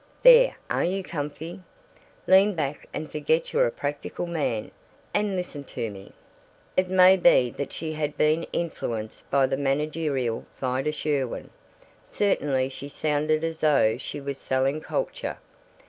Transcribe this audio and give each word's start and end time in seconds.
There, 0.23 0.55
are 0.67 0.83
you 0.83 1.03
comfy? 1.03 1.61
Lean 2.25 2.55
back 2.55 2.89
and 2.91 3.11
forget 3.11 3.53
you're 3.53 3.67
a 3.67 3.71
practical 3.71 4.25
man, 4.25 4.71
and 5.13 5.35
listen 5.35 5.63
to 5.65 5.91
me." 5.91 6.13
It 6.75 6.89
may 6.89 7.17
be 7.17 7.51
that 7.51 7.71
she 7.71 7.93
had 7.93 8.17
been 8.17 8.47
influenced 8.51 9.29
by 9.29 9.45
the 9.45 9.57
managerial 9.57 10.45
Vida 10.59 10.91
Sherwin; 10.91 11.51
certainly 12.03 12.67
she 12.67 12.89
sounded 12.89 13.43
as 13.43 13.59
though 13.59 13.95
she 13.99 14.19
was 14.19 14.39
selling 14.39 14.81
culture. 14.81 15.37